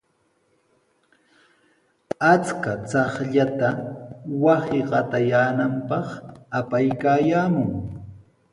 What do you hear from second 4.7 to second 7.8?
qatayaananpaq apaykaayaamun.